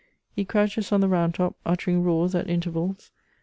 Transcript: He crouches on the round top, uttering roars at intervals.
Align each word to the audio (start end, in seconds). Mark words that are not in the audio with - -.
He 0.35 0.45
crouches 0.45 0.91
on 0.91 1.01
the 1.01 1.07
round 1.07 1.35
top, 1.35 1.55
uttering 1.63 2.01
roars 2.01 2.33
at 2.33 2.49
intervals. 2.49 3.11